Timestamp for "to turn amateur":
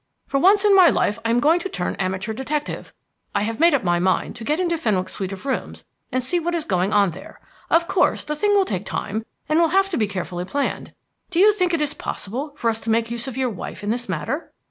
1.59-2.33